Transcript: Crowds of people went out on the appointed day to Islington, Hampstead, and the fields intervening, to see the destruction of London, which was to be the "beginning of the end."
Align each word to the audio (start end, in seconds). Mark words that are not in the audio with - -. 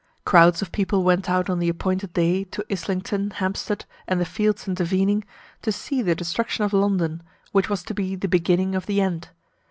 Crowds 0.25 0.63
of 0.63 0.71
people 0.71 1.03
went 1.03 1.29
out 1.29 1.47
on 1.47 1.59
the 1.59 1.69
appointed 1.69 2.13
day 2.13 2.43
to 2.43 2.65
Islington, 2.71 3.29
Hampstead, 3.29 3.85
and 4.07 4.19
the 4.19 4.25
fields 4.25 4.67
intervening, 4.67 5.23
to 5.61 5.71
see 5.71 6.01
the 6.01 6.15
destruction 6.15 6.63
of 6.63 6.73
London, 6.73 7.21
which 7.51 7.69
was 7.69 7.83
to 7.83 7.93
be 7.93 8.15
the 8.15 8.27
"beginning 8.27 8.73
of 8.73 8.87
the 8.87 8.99
end." 8.99 9.29